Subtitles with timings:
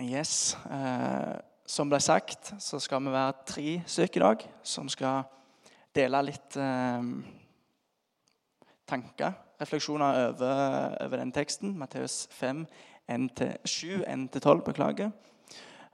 [0.00, 0.56] Yes.
[0.70, 5.24] Eh, som ble sagt, så skal vi være tre stykker i dag som skal
[5.96, 7.06] dele litt eh,
[8.84, 11.72] tanker, refleksjoner over, over den teksten.
[11.80, 12.66] Matteus 5,
[13.08, 15.14] 1-7, 1-12, beklager.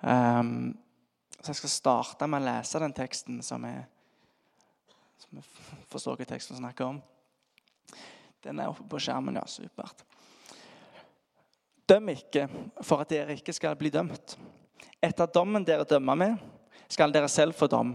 [0.03, 0.43] Eh,
[1.39, 3.87] så jeg skal starte med å lese den teksten som jeg,
[5.23, 6.99] som jeg forstår hva teksten snakker om.
[8.43, 9.47] Den er oppe på skjermen, ja.
[9.47, 10.03] Supert.
[11.93, 12.47] Døm ikke
[12.81, 14.39] for at dere ikke skal bli dømt.
[15.05, 16.37] Etter dommen dere dømmer med,
[16.89, 17.91] skal dere selv få dom.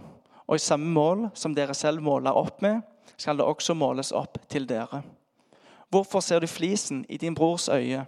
[0.45, 2.84] Og i samme mål som dere selv måler opp med,
[3.17, 5.02] skal det også måles opp til dere.
[5.89, 8.03] Hvorfor ser du flisen i din brors øye,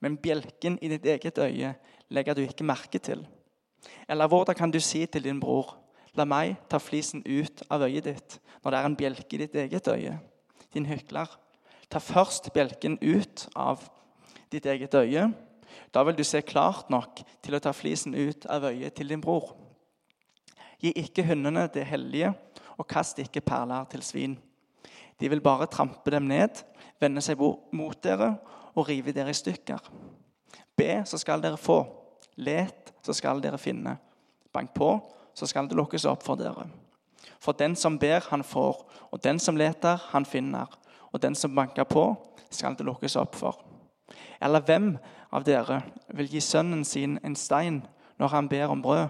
[0.00, 1.72] men bjelken i ditt eget øye
[2.10, 3.22] legger du ikke merke til?
[4.08, 5.78] Eller hvordan kan du si til din bror,
[6.18, 9.56] la meg ta flisen ut av øyet ditt, når det er en bjelke i ditt
[9.56, 10.18] eget øye?
[10.74, 11.32] Din hykler,
[11.88, 13.88] ta først bjelken ut av
[14.52, 15.30] ditt eget øye.
[15.94, 19.22] Da vil du se klart nok til å ta flisen ut av øyet til din
[19.22, 19.54] bror.
[20.80, 22.32] Gi ikke hundene det hellige,
[22.78, 24.38] og kast ikke perler til svin.
[25.20, 26.62] De vil bare trampe dem ned,
[27.00, 27.40] vende seg
[27.72, 28.32] mot dere
[28.74, 29.90] og rive dere i stykker.
[30.76, 31.82] Be, så skal dere få.
[32.40, 33.98] Let, så skal dere finne.
[34.52, 34.94] Bank på,
[35.34, 36.70] så skal det lukkes opp for dere.
[37.40, 38.80] For den som ber, han får,
[39.12, 40.72] og den som leter, han finner.
[41.12, 42.14] Og den som banker på,
[42.50, 43.69] skal det lukkes opp for.
[44.40, 44.94] Eller hvem
[45.32, 45.82] av dere
[46.16, 47.82] vil gi sønnen sin en stein
[48.20, 49.08] når han ber om brød?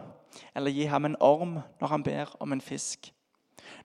[0.54, 3.12] Eller gi ham en orm når han ber om en fisk?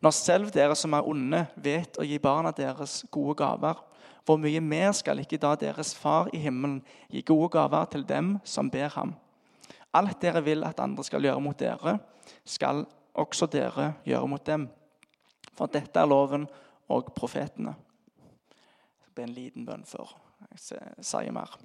[0.02, 3.78] Når selv dere som er onde, vet å gi barna deres gode gaver,
[4.26, 6.80] hvor mye mer skal ikke da deres far i himmelen
[7.14, 9.14] gi gode gaver til dem som ber ham?
[9.96, 12.00] Alt dere vil at andre skal gjøre mot dere,
[12.44, 14.68] skal også dere gjøre mot dem.
[15.56, 16.50] For dette er loven
[16.92, 17.78] og profetene.
[19.06, 21.58] Det blir en liten bønn før jeg sier mer.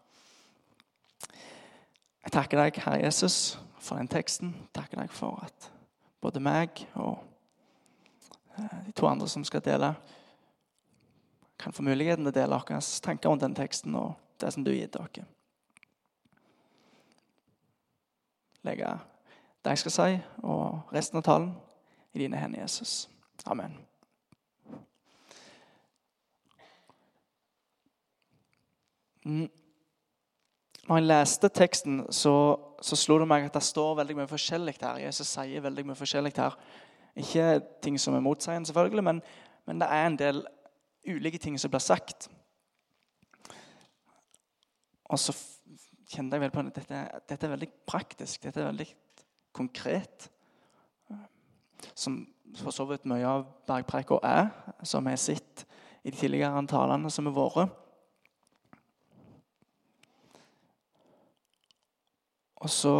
[2.24, 4.52] Jeg takker deg, Herre Jesus, for den teksten.
[4.56, 5.70] Jeg takker deg for at
[6.20, 7.18] både meg og
[8.58, 9.94] eh, de to andre som skal dele,
[11.60, 14.70] kan få muligheten til å dele våre tanker om den teksten og det som du
[14.72, 15.26] har gitt dere.
[18.64, 18.96] Legge
[19.64, 20.10] det jeg skal si,
[20.44, 21.52] og resten av talen
[22.12, 23.08] i dine hender, Jesus.
[23.44, 23.89] Amen.
[29.24, 32.34] Når jeg leste teksten, så,
[32.82, 35.02] så, slo det meg at det står veldig mye forskjellig her.
[35.04, 36.56] Jesus sier veldig mye forskjellig her.
[37.20, 39.22] Ikke ting som er motsigende, selvfølgelig, men,
[39.66, 40.42] men, det er en del
[41.08, 42.28] ulike ting som blir sagt.
[45.10, 45.34] Og så
[46.10, 48.42] kjente jeg vel på at dette, dette er veldig praktisk.
[48.44, 48.88] Dette er veldig
[49.52, 50.30] konkret.
[51.94, 52.22] Som
[52.58, 54.48] for så vidt mye av bergpreika er,
[54.82, 55.64] som vi har sett
[56.02, 57.76] i de tidligere talene som har vært.
[62.60, 62.96] Og så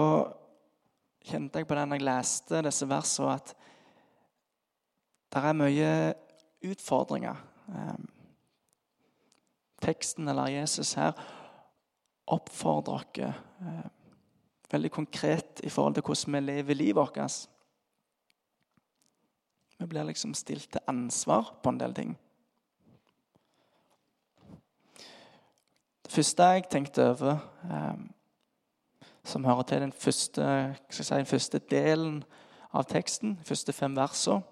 [1.27, 3.53] kjente jeg på det når jeg leste disse versene, at
[5.31, 5.91] det er mye
[6.71, 7.37] utfordringer.
[7.71, 8.09] Ehm,
[9.81, 11.13] teksten eller Jesus her
[12.31, 13.23] oppfordrer oss
[13.61, 13.89] eh,
[14.71, 17.49] veldig konkret i forhold til hvordan vi lever livet vårt.
[19.79, 22.19] Vi blir liksom stilt til ansvar på en del ting.
[26.05, 28.11] Det første jeg tenkte over ehm,
[29.25, 32.23] som hører til den første, si, den første delen
[32.73, 34.43] av teksten, de første fem versene.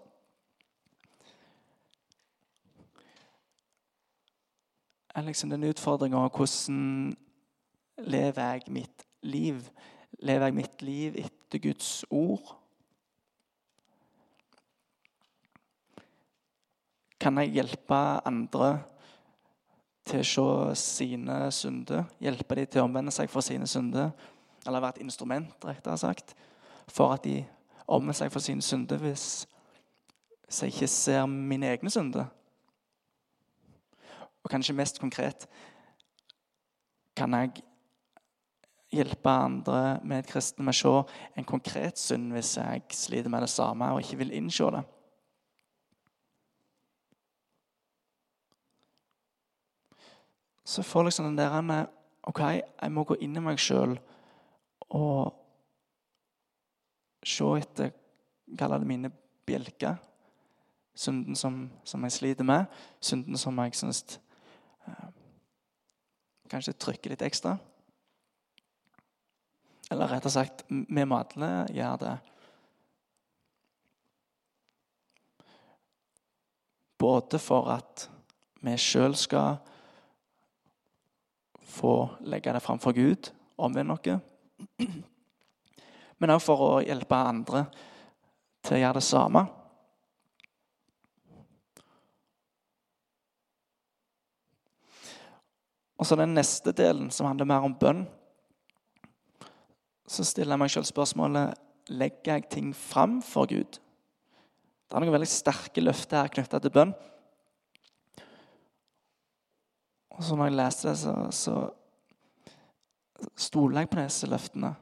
[5.19, 7.17] er liksom den utfordringa hvordan
[7.99, 9.65] lever jeg mitt liv?
[10.23, 12.55] Lever jeg mitt liv etter Guds ord?
[17.19, 18.71] Kan jeg hjelpe andre
[20.07, 22.07] til å se sine synder?
[22.23, 24.13] Hjelpe dem til å omvende seg fra sine synder?
[24.69, 26.35] Eller være et instrument rettere sagt,
[26.89, 27.41] for at de
[27.89, 29.47] omvender seg for sine synder hvis
[30.61, 32.29] jeg ikke ser mine egne synder.
[34.45, 35.49] Og kanskje mest konkret
[37.17, 37.65] kan jeg
[38.93, 40.93] hjelpe andre medkristne med å se
[41.37, 44.85] en konkret synd hvis jeg sliter med det samme og ikke vil innse det.
[50.69, 51.87] Så får liksom den der
[52.29, 53.97] OK, jeg må gå inn i meg sjøl
[54.97, 55.35] og
[57.27, 57.97] se etter
[58.59, 59.11] Kall det mine
[59.45, 59.99] bjelker.
[60.97, 62.65] Synden som, som, jeg sliter med.
[63.01, 64.01] Synden som jeg syns
[64.89, 65.11] eh,
[66.49, 67.59] kanskje trykker litt ekstra.
[69.93, 72.17] Eller rett og sagt, vi må alle gjøre det.
[76.99, 78.09] Både for at
[78.65, 79.61] vi sjøl skal
[81.69, 81.95] få
[82.27, 83.31] legge det framfor Gud,
[83.61, 84.19] omvende noe,
[86.19, 87.65] men òg for å hjelpe andre
[88.67, 89.45] til å gjøre det samme.
[95.99, 98.05] Og så den neste delen, som handler mer om bønn.
[100.09, 101.59] Så stiller jeg meg selv spørsmålet
[101.89, 103.79] legger jeg ting fram for Gud.
[104.89, 106.95] Det er noen veldig sterke løfter her knytta til bønn.
[110.17, 111.57] Og så når jeg leste det, så, så
[113.37, 114.73] stoler jeg på disse løftene.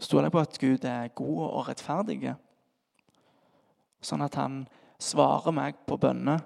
[0.00, 2.34] Stoler jeg på at Gud er god og rettferdig,
[4.04, 4.60] sånn at han
[5.00, 6.44] svarer meg på bønner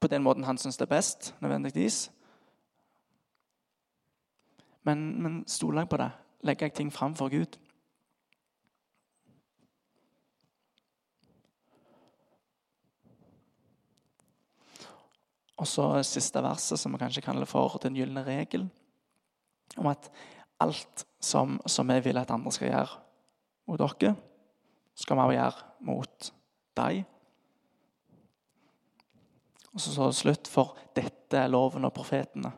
[0.00, 2.10] på den måten han syns det er best, nødvendigvis.
[4.82, 6.10] Men, men stoler jeg på det?
[6.48, 7.58] Legger jeg ting fram for Gud?
[15.60, 18.64] Og så siste verset, som vi kanskje kaller for den gylne regel.
[19.76, 20.08] Om at
[20.60, 23.00] alt som, som vi vil at andre skal gjøre
[23.68, 24.14] mot dere,
[24.96, 26.30] skal vi også gjøre mot
[26.80, 27.04] deg.
[29.70, 32.50] Og så står det slutt, for dette er loven og profetene.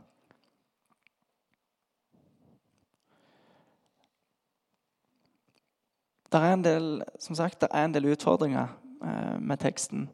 [6.33, 6.87] Det er en del,
[7.21, 8.71] som sagt, det er en del utfordringer
[9.05, 10.07] eh, med teksten,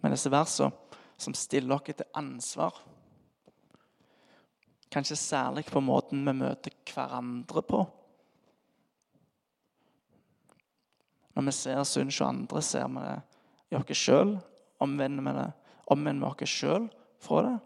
[0.00, 0.72] med disse versene,
[1.16, 2.80] som stiller dere til ansvar.
[4.92, 7.84] Kanskje særlig på måten vi møter hverandre på.
[11.36, 13.16] Når vi ser synd hos andre, ser vi det
[13.72, 14.36] i oss sjøl.
[14.80, 15.52] Omvender vi det
[15.86, 16.88] omvender vi oss sjøl
[17.22, 17.56] fra det.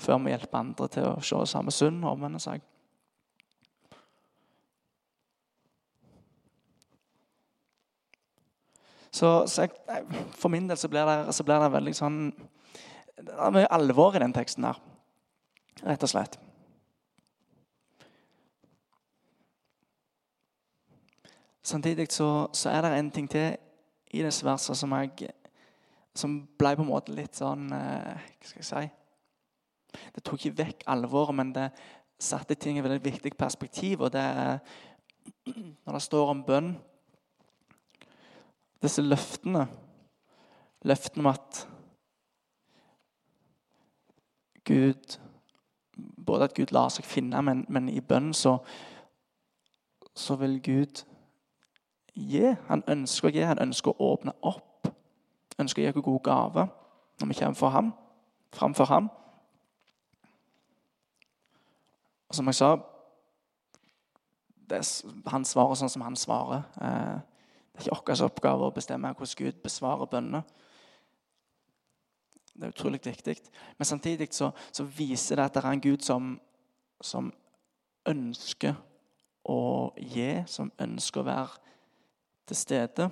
[0.00, 2.62] Før vi hjelper andre til å se samme synd og omvende seg.
[9.10, 10.04] Så, så jeg,
[10.38, 12.18] For min del så blir, det, så blir det veldig sånn
[13.20, 14.78] Det er mye alvor i den teksten her,
[15.84, 16.38] rett og slett.
[21.60, 23.58] Samtidig så, så er det en ting til
[24.10, 25.28] i disse versene som, jeg,
[26.16, 30.62] som ble på en måte litt sånn eh, Hva skal jeg si Det tok ikke
[30.64, 31.68] vekk alvoret, men det
[32.20, 34.06] satte ting i et veldig viktig perspektiv.
[34.06, 34.58] Og det er
[35.46, 36.72] når det står om bønn
[38.82, 39.68] Disse løftene
[40.82, 41.68] Løftene om at
[44.64, 45.18] Gud
[46.26, 48.54] Både at Gud lar seg finne, men, men i bønn så,
[50.16, 51.02] så vil Gud
[52.14, 52.54] gi.
[52.68, 54.88] Han ønsker å gi, han ønsker å åpne opp.
[55.60, 56.70] Ønsker å gi oss gode gaver
[57.20, 57.90] når vi kommer for ham,
[58.56, 59.10] framfor ham.
[62.30, 62.70] Og som jeg sa
[64.70, 64.80] det,
[65.26, 66.62] Han svarer sånn som han svarer.
[66.80, 67.18] Eh,
[67.74, 70.42] det er ikke vår oppgave å bestemme hvordan Gud besvarer bønnene.
[72.60, 73.36] Det er utrolig viktig.
[73.78, 76.34] Men samtidig så, så, viser det at det er en Gud som,
[77.00, 77.30] som
[78.10, 78.74] ønsker
[79.48, 79.60] å
[79.96, 81.70] gi, som ønsker å være
[82.50, 83.08] til stede.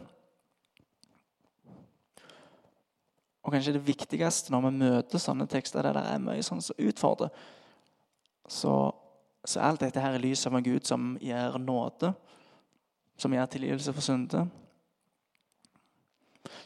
[3.43, 6.77] Og kanskje det viktigste når vi møter sånne tekster der det er mye sånn som
[6.85, 7.33] utfordrer,
[8.49, 8.75] så,
[9.45, 12.13] så er alt dette her i lys av en Gud som gir nåde,
[13.19, 14.47] som gir tilgivelse for synder.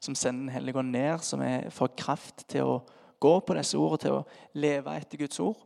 [0.01, 2.83] Som sender Den hellige ånd ned, som får kraft til å
[3.23, 5.59] gå på disse ordene, til å leve etter Guds ord.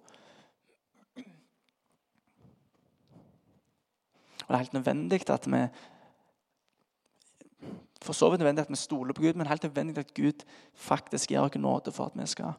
[4.47, 5.67] Og Det er helt nødvendig at vi
[8.07, 11.31] for så vidt nødvendig at vi stoler på Gud, men helt nødvendig at Gud faktisk
[11.33, 12.53] gir oss nåde for at vi skal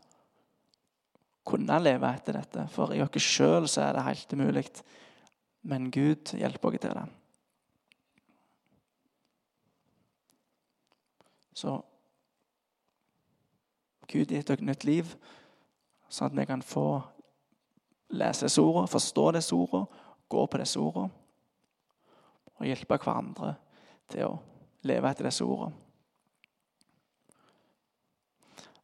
[1.48, 2.66] kunne leve etter dette.
[2.74, 4.66] For i oss sjøl er det helt umulig.
[5.64, 7.06] Men Gud hjelper oss til det.
[11.58, 11.74] Så
[14.08, 15.10] Gud gitt dere nytt liv,
[16.08, 16.88] sånn at vi kan få
[18.14, 21.26] lese disse ordene, forstå disse ordene, gå på disse ordene
[22.58, 23.52] og hjelpe hverandre
[24.10, 24.38] til å
[24.88, 25.76] leve etter disse ordene.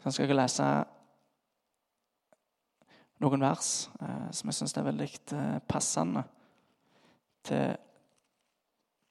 [0.03, 0.67] Så skal jeg lese
[3.23, 3.69] noen vers
[4.03, 6.25] eh, som jeg syns er veldig eh, passende
[7.47, 7.77] til,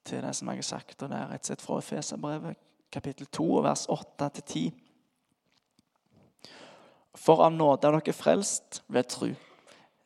[0.05, 0.99] til, det som jeg har sagt.
[1.01, 4.71] og Det er rett og slett fra Efeserbrevet, kapittel 2, vers 8-10.
[7.17, 9.31] For av nåde er dere frelst ved tru.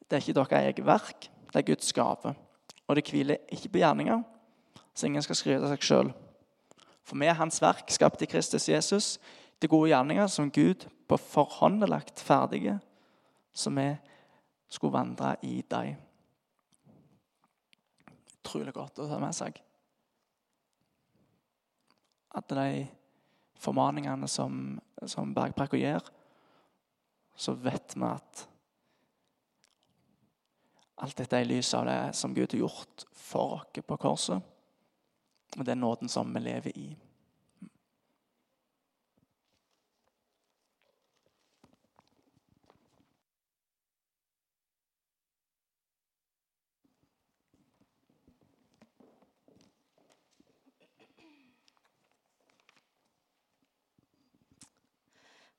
[0.06, 2.34] Det er ikke deres eget verk, det er Guds gave.
[2.86, 4.22] Og det hviler ikke på gjerninger,
[4.94, 6.12] så ingen skal skryte seg sjøl.
[7.06, 9.16] For vi er Hans verk, skapt i Kristus Jesus,
[9.60, 12.78] til gode gjerninger som Gud på forhånd har lagt ferdige,
[13.54, 13.88] så vi
[14.68, 15.94] skulle vandre i deg.
[18.42, 19.58] Utrolig godt å ta med seg.
[22.36, 22.86] At de
[23.56, 24.76] formaningene som,
[25.08, 26.04] som Bergprekka gir,
[27.36, 28.46] så vet vi at
[30.96, 34.40] Alt dette er i lys av det som Gud har gjort for oss på korset,
[35.58, 36.86] og den nåden som vi lever i.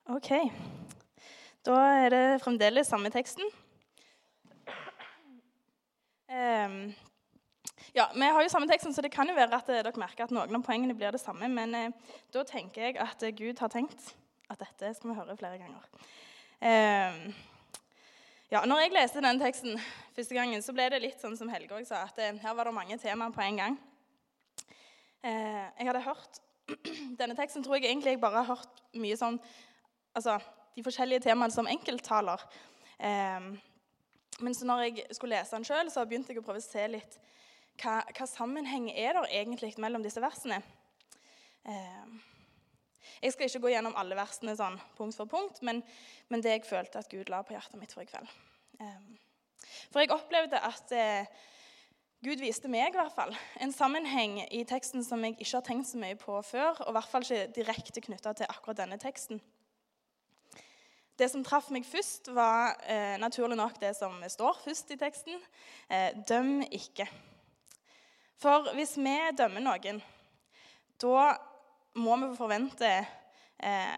[0.08, 0.30] Ok.
[1.66, 3.44] Da er det fremdeles samme teksten.
[6.28, 6.94] Um,
[7.92, 10.24] ja, Vi har jo samme teksten, så det kan jo være at eh, dere merker
[10.24, 11.50] at noen av poengene blir det samme.
[11.52, 14.14] Men uh, da tenker jeg at uh, Gud har tenkt
[14.48, 15.84] at dette skal vi høre flere ganger.
[16.64, 17.36] Um,
[18.48, 19.76] ja, når jeg leste den teksten
[20.16, 22.76] første gangen, så ble det litt sånn som Helge sa, at uh, her var det
[22.80, 23.80] mange temaer på en gang.
[25.22, 26.36] jeg hadde hørt
[27.20, 29.40] Denne teksten tror jeg egentlig jeg bare har hørt mye sånn
[30.14, 30.38] altså,
[30.76, 32.44] de forskjellige temaene som enkelttaler.
[32.98, 33.50] Eh,
[34.38, 37.18] men så når jeg skulle lese den sjøl, begynte jeg å prøve å se litt
[37.82, 40.60] hva, hva sammenheng er der egentlig mellom disse versene.
[41.66, 42.18] Eh,
[43.22, 45.82] jeg skal ikke gå gjennom alle versene sånn punkt for punkt, men,
[46.30, 48.30] men, det jeg følte at Gud la på hjertet mitt for i kveld.
[48.82, 48.98] Eh,
[49.90, 51.46] for jeg opplevde at eh,
[52.24, 55.90] Gud viste meg i hvert fall en sammenheng i teksten som jeg ikke har tenkt
[55.90, 59.42] så mye på før, og i hvert fall ikke direkte knytta til akkurat denne teksten.
[61.18, 65.40] Det som traff meg først, var eh, naturlig nok det som står først i teksten.
[65.90, 67.08] Eh, døm ikke.
[68.38, 69.98] For hvis vi dømmer noen,
[71.02, 71.24] da
[71.98, 72.90] må vi forvente
[73.58, 73.96] eh,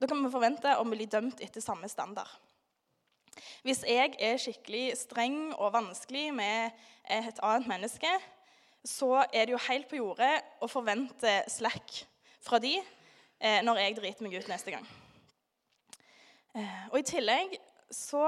[0.00, 2.30] Da kan vi forvente å bli dømt etter samme standard.
[3.62, 6.72] Hvis jeg er skikkelig streng og vanskelig med
[7.04, 8.10] et annet menneske,
[8.82, 12.02] så er det jo helt på jordet å forvente slack
[12.42, 14.88] fra de eh, når jeg driter meg ut neste gang.
[16.54, 17.54] Eh, og I tillegg
[17.92, 18.26] så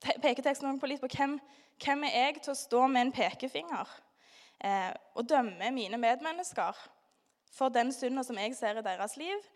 [0.00, 1.36] peker teksten på litt på hvem,
[1.82, 3.92] hvem er jeg til å stå med en pekefinger
[4.64, 6.78] eh, og dømme mine medmennesker
[7.54, 9.46] for den synda som jeg ser i deres liv,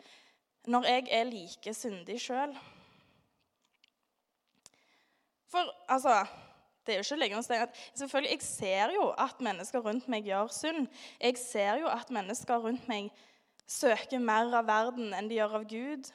[0.66, 2.54] når jeg er like syndig sjøl.
[5.50, 6.24] For altså
[6.84, 10.50] det er jo ikke lenger at, selvfølgelig, Jeg ser jo at mennesker rundt meg gjør
[10.52, 10.88] synd.
[11.20, 13.08] Jeg ser jo at mennesker rundt meg
[13.66, 16.10] søker mer av verden enn de gjør av Gud.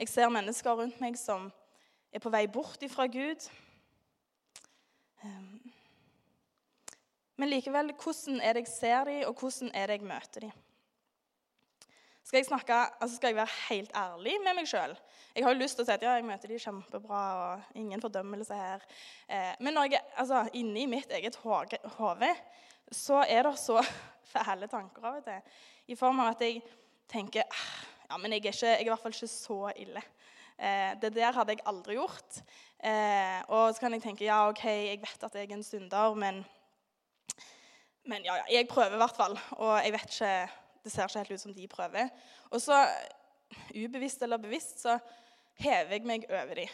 [0.00, 1.50] Jeg ser mennesker rundt meg som
[2.08, 3.44] er på vei bort ifra Gud.
[5.20, 5.58] Ehm,
[7.36, 10.54] men likevel, hvordan er det jeg ser dem, og hvordan er det jeg møter dem?
[12.24, 14.96] Skal jeg, snakke, altså skal jeg være helt ærlig med meg sjøl?
[15.34, 18.00] Jeg har jo lyst til å si at ja, jeg møter dem kjempebra, og ingen
[18.00, 18.88] fordømmelse her.
[19.28, 22.32] Eh, men når jeg, altså, inni mitt eget hode
[22.90, 23.84] så er det så
[24.32, 25.56] fæle tanker av og til.
[25.92, 26.64] I form av at jeg
[27.10, 27.69] tenker ah,
[28.10, 30.02] ja, men jeg er, ikke, jeg er i hvert fall ikke så ille.
[30.58, 32.40] Eh, det der hadde jeg aldri gjort.
[32.82, 36.16] Eh, og så kan jeg tenke ja, ok, jeg vet at jeg er en synder,
[36.18, 36.40] men,
[38.10, 39.38] men ja, ja, jeg prøver i hvert fall.
[39.60, 40.34] Og jeg vet ikke
[40.80, 42.08] Det ser ikke helt ut som de prøver.
[42.50, 42.76] Og så,
[43.76, 44.98] ubevisst eller bevisst, så
[45.60, 46.68] hever jeg meg over dem.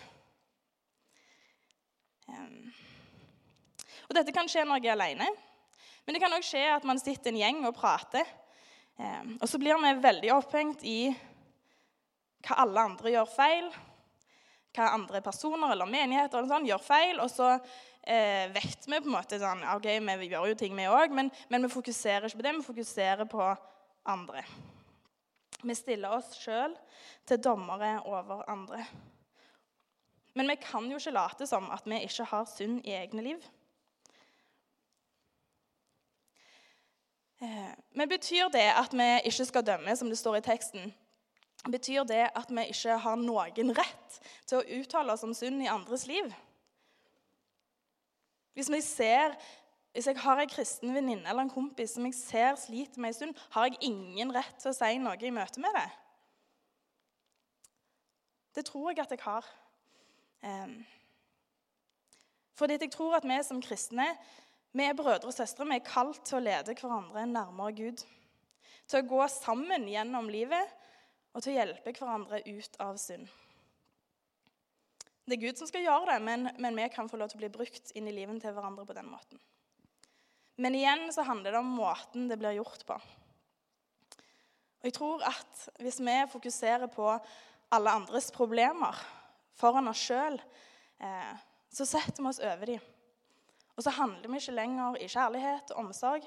[2.28, 2.72] Um,
[4.08, 5.26] og dette kan skje når jeg er alene.
[6.06, 8.30] Men det kan òg skje at man sitter en gjeng og prater.
[8.96, 11.10] Eh, og så blir vi veldig opphengt i
[12.46, 13.68] hva alle andre gjør feil.
[14.76, 17.20] Hva andre personer eller menigheter eller sånn, gjør feil.
[17.24, 20.88] Og så eh, vet vi på en måte sånn ok, Vi gjør jo ting, vi
[20.88, 22.56] òg, men, men, vi fokuserer ikke på det.
[22.60, 23.50] Vi fokuserer på
[24.06, 24.44] andre.
[25.62, 26.76] Vi stiller oss sjøl
[27.26, 28.84] til dommere over andre.
[30.36, 33.46] Men vi kan jo ikke late som at vi ikke har synd i egne liv.
[37.38, 40.94] Men betyr det at vi ikke skal dømme, som det står i teksten?
[41.70, 45.70] Betyr det at vi ikke har noen rett til å uttale oss om synd i
[45.70, 46.30] andres liv?
[48.56, 49.34] Hvis, ser,
[49.92, 53.18] hvis jeg har en kristen venninne eller en kompis som jeg ser sliter med en
[53.18, 55.88] stund, har jeg ingen rett til å si noe i møte med det?
[58.56, 59.48] Det tror jeg at jeg har.
[60.40, 60.78] Um,
[62.56, 64.06] fordi jeg tror at vi som kristne
[64.76, 65.64] vi er brødre og søstre.
[65.68, 68.02] Vi er kalt til å lede hverandre nærmere Gud.
[68.86, 70.74] Til å gå sammen gjennom livet
[71.32, 73.26] og til å hjelpe hverandre ut av synd.
[75.26, 77.42] Det er Gud som skal gjøre det, men, men, vi kan få lov til å
[77.42, 79.40] bli brukt inn i livet til hverandre på den måten.
[80.62, 82.96] Men igjen så handler det om måten det blir gjort på.
[84.80, 87.08] Og jeg tror at Hvis vi fokuserer på
[87.74, 88.94] alle andres problemer
[89.58, 90.38] foran oss sjøl,
[91.02, 91.32] eh,
[91.74, 92.84] så setter vi oss over dem.
[93.76, 96.24] Og så handler vi ikke lenger i kjærlighet og omsorg.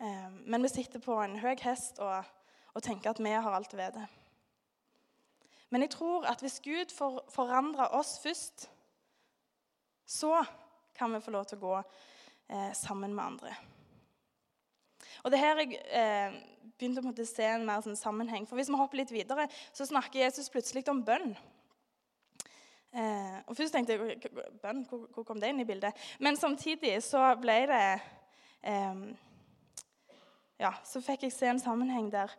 [0.00, 2.24] Eh, men vi sitter på en høy hest og,
[2.74, 4.06] og tenker at vi har alt ved det.
[5.70, 8.70] Men jeg tror at hvis Gud får forandrer oss først,
[10.06, 10.44] så
[10.94, 13.54] kan vi få lov til å gå eh, sammen med andre.
[15.22, 16.40] Og det her jeg eh,
[16.78, 18.48] begynte å se en mer sånn sammenheng.
[18.48, 21.36] For Hvis vi hopper litt videre, så snakker Jesus plutselig om bønn.
[22.90, 24.18] Eh, og Først tenkte jeg
[24.62, 25.94] bønn, hvor, hvor, kom det inn i bildet?
[26.18, 27.82] Men samtidig så ble det
[28.66, 29.02] eh,
[30.60, 32.32] Ja, så fikk jeg se en sammenheng der,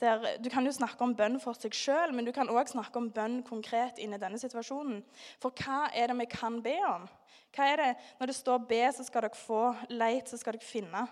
[0.00, 2.98] der Du kan jo snakke om bønn for seg sjøl, men du kan òg snakke
[2.98, 5.02] om bønn konkret inni denne situasjonen.
[5.42, 7.04] For hva er det vi kan be om?
[7.52, 9.74] Hva er det, Når det står 'be', så skal dere få.
[9.90, 11.06] 'Leit', så skal dere finne.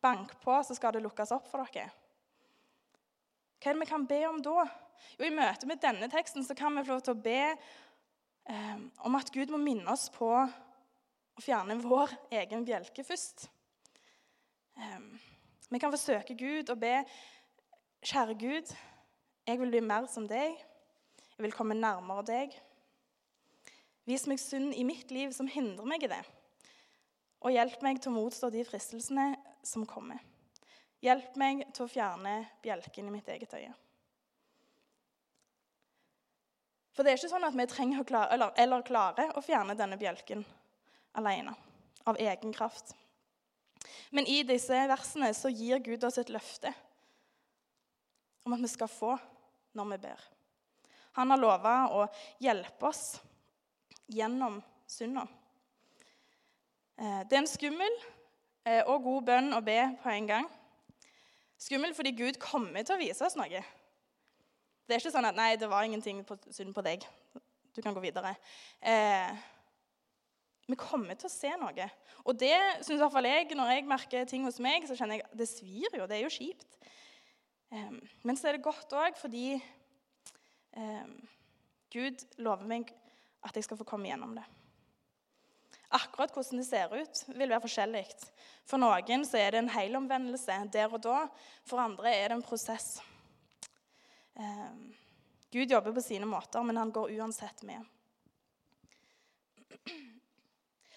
[0.00, 1.90] Bank på, så skal det lukkes opp for dere.
[3.60, 4.68] Hva er det vi kan be om da?
[5.18, 7.56] Jo, I møte med denne teksten så kan vi få lov til å be
[9.04, 13.48] om at Gud må minne oss på å fjerne vår egen bjelke først.
[14.76, 15.02] Eh,
[15.70, 16.96] vi kan forsøke Gud og be
[18.00, 18.70] Kjære Gud,
[19.46, 20.56] jeg vil bli mer som deg.
[21.36, 22.54] Jeg vil komme nærmere deg.
[24.08, 26.20] Vis meg synd i mitt liv som hindrer meg i det.
[27.44, 30.20] Og hjelp meg til å motstå de fristelsene som kommer.
[31.04, 33.72] Hjelp meg til å fjerne bjelken i mitt eget øye.
[37.00, 39.72] For det er ikke sånn at vi trenger å klare, eller, eller klarer å fjerne
[39.72, 40.42] denne bjelken
[41.16, 41.54] alene,
[42.04, 42.90] av egen kraft.
[44.12, 46.74] Men i disse versene så gir Gud oss et løfte
[48.44, 49.14] om at vi skal få
[49.80, 50.28] når vi ber.
[51.16, 52.04] Han har lova å
[52.36, 53.16] hjelpe oss
[54.12, 55.24] gjennom synda.
[57.00, 58.00] Eh, det er en skummel
[58.68, 60.54] eh, og god bønn å be på en gang.
[61.56, 63.64] Skummel fordi Gud kommer til å vise oss noe.
[64.90, 67.04] Det er ikke sånn at 'nei, det var ingenting på, synd på deg'.
[67.76, 68.34] Du kan gå videre.
[68.82, 69.36] Eh,
[70.66, 71.84] vi kommer til å se noe.
[72.26, 75.20] Og det syns i hvert fall jeg, når jeg merker ting hos meg, så kjenner
[75.20, 76.08] jeg det svir jo.
[76.10, 76.74] Det er jo kjipt.
[77.70, 77.92] Eh,
[78.26, 81.12] men så er det godt òg fordi eh,
[81.94, 82.90] Gud lover meg
[83.46, 84.46] at jeg skal få komme gjennom det.
[85.94, 88.02] Akkurat hvordan det ser ut, vil være forskjellig.
[88.66, 91.20] For noen så er det en helomvendelse der og da.
[91.62, 92.98] For andre er det en prosess.
[94.40, 94.72] Eh,
[95.50, 97.84] Gud jobber på sine måter, men han går uansett med.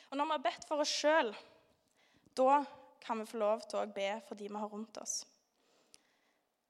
[0.10, 1.34] Og når vi har bedt for oss sjøl,
[2.38, 2.62] da
[3.04, 5.24] kan vi få lov til å be for de vi har rundt oss.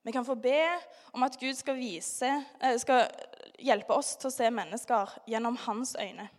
[0.04, 0.80] Vi kan få be
[1.14, 3.06] om at Gud skal, vise, eh, skal
[3.60, 6.30] hjelpe oss til å se mennesker gjennom hans øyne.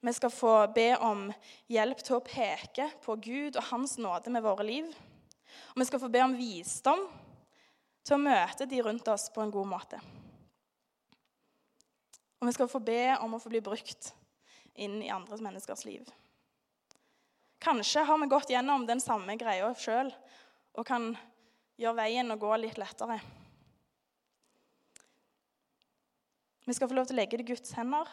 [0.00, 1.28] Vi skal få be om
[1.68, 4.88] hjelp til å peke på Gud og hans nåde med våre liv.
[5.74, 7.04] Og vi skal få be om visdom
[8.04, 10.00] til å møte de rundt oss på en god måte.
[12.40, 14.12] Og vi skal få be om å få bli brukt
[14.74, 16.04] inn i andre menneskers liv.
[17.64, 20.10] Kanskje har vi gått gjennom den samme greia sjøl
[20.74, 21.14] og kan
[21.80, 23.16] gjøre veien å gå litt lettere.
[26.64, 28.08] Vi skal få lov til å legge det i Guds hender.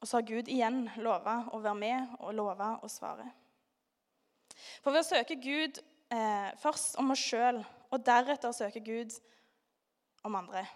[0.00, 3.26] Og så har Gud igjen lova å være med og lova å svare.
[4.80, 5.80] For ved å søke Gud
[6.12, 9.16] eh, først om oss sjøl, og deretter søke Gud
[10.26, 10.66] om andre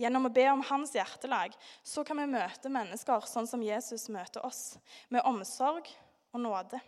[0.00, 1.52] Gjennom å be om hans hjertelag
[1.84, 4.78] så kan vi møte mennesker sånn som Jesus møter oss,
[5.12, 5.90] med omsorg
[6.32, 6.80] og nåde.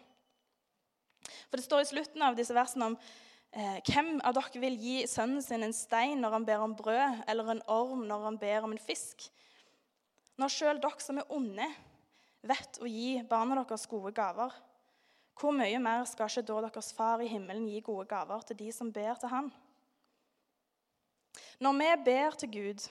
[1.51, 2.97] For Det står i slutten av disse versene om
[3.53, 7.19] Eh, hvem av dere vil gi sønnen sin en stein når han ber om brød,
[7.29, 9.27] eller en orm når han ber om en fisk?
[10.41, 11.67] Når sjøl dere som er onde,
[12.49, 14.57] vet å gi barna deres gode gaver,
[15.39, 18.73] hvor mye mer skal ikke da deres far i himmelen gi gode gaver til de
[18.75, 19.51] som ber til han?
[21.63, 22.87] Når vi ber til Gud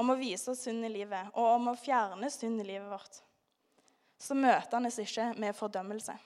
[0.00, 3.20] om å vise oss synd i livet og om å fjerne synd i livet vårt,
[4.20, 6.16] så møter han oss ikke med fordømmelse,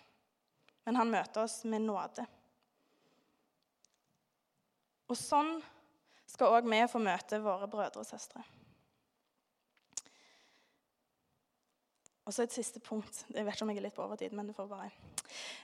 [0.87, 2.26] men han møter oss med nåde.
[5.06, 5.56] Og sånn
[6.26, 8.42] skal òg vi få møte våre brødre og søstre.
[12.24, 13.24] Og så et siste punkt.
[13.28, 15.13] Jeg vet ikke om jeg er litt på overtid, men det får bare eh,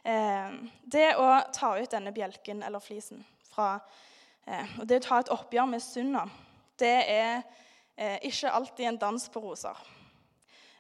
[0.03, 3.21] Det å ta ut denne bjelken eller flisen
[3.51, 3.75] fra
[4.47, 6.25] eh, Og det å ta et oppgjør med synda,
[6.81, 7.43] det er
[7.97, 9.77] eh, ikke alltid en dans på roser.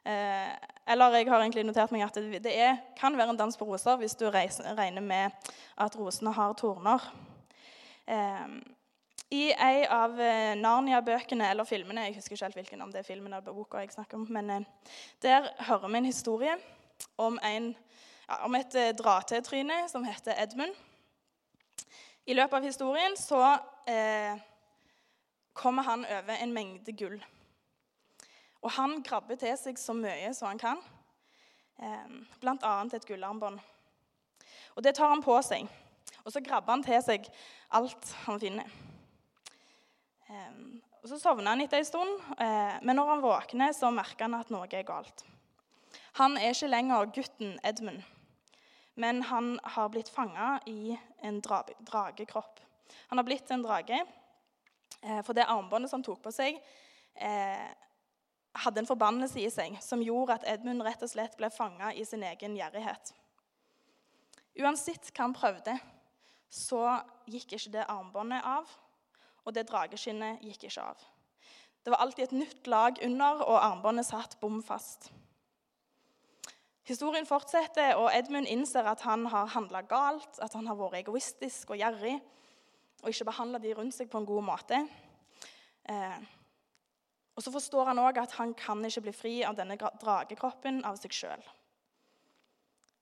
[0.09, 0.49] Eh,
[0.91, 4.01] eller jeg har egentlig notert meg at det, er, kan være en dans på roser
[4.01, 7.11] hvis du regner med at rosene har torner.
[9.31, 13.07] I en av eh, Narnia-bøkene eller filmene Jeg husker ikke helt hvilken om det er
[13.07, 14.25] filmen eller boka jeg snakker om.
[14.35, 16.57] Men eh, der hører vi en historie
[17.15, 17.69] om, en,
[18.45, 20.75] om et eh, dra-til-tryne som heter Edmund.
[22.27, 23.41] I løpet av historien så
[23.91, 24.39] eh,
[25.57, 27.19] kommer han over en mengde gull.
[28.61, 30.83] Og han grabber til seg så mye som han kan,
[31.81, 32.13] eh,
[32.43, 32.75] bl.a.
[32.93, 33.59] et gullarmbånd.
[34.77, 35.67] Og det tar han på seg.
[36.25, 37.27] Og så grabber han til seg
[37.75, 38.71] alt han finner.
[40.29, 40.55] Eh,
[41.01, 44.37] og Så sovner han etter en stund, eh, men når han våkner, så merker han
[44.37, 45.25] at noe er galt.
[46.21, 48.03] Han er ikke lenger gutten Edmund,
[49.01, 52.61] men han har blitt fanga i en dra dragekropp.
[53.09, 54.05] Han har blitt en drage,
[55.03, 56.59] eh, for det armbåndet som han tok på seg,
[57.15, 57.71] eh,
[58.61, 62.05] hadde en forbannelse i seg som gjorde at Edmund rett og slett ble fanga i
[62.05, 63.13] sin egen gjerrighet.
[64.61, 65.79] Uansett hva han prøvde,
[66.51, 68.69] så gikk ikke det armbåndet av,
[69.47, 71.09] og det drageskinnet gikk ikke av.
[71.85, 75.09] Det var alltid et nytt lag under, og armbåndet satt bom fast.
[76.91, 81.71] Historien fortsetter, og Edmund innser at han har handla galt, at han har vært egoistisk
[81.71, 82.17] og gjerrig
[83.01, 84.81] og ikke behandla de rundt seg på en god måte.
[85.89, 86.19] Eh,
[87.39, 90.99] og så forstår han òg at han kan ikke bli fri av denne dragekroppen av
[91.01, 91.47] seg sjøl.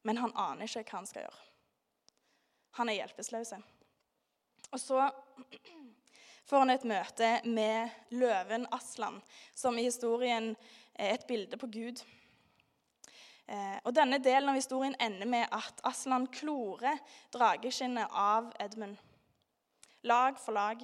[0.06, 1.42] Men han aner ikke hva han skal gjøre.
[2.78, 3.56] Han er hjelpeløs.
[4.68, 5.08] Og så
[6.46, 9.18] får han et møte med løven Aslan,
[9.56, 10.52] som i historien
[10.94, 12.04] er et bilde på Gud.
[13.48, 16.98] Eh, og Denne delen av historien ender med at Aslan klorer
[17.32, 18.96] drageskinnet av Edmund.
[20.02, 20.82] Lag for lag.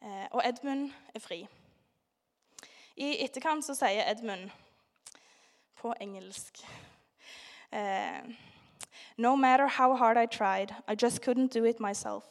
[0.00, 1.42] Eh, og Edmund er fri.
[2.96, 4.50] I etterkant så sier Edmund
[5.76, 6.64] på engelsk
[7.72, 8.24] eh,
[9.18, 12.24] No matter how hard I tried, I just couldn't do it myself.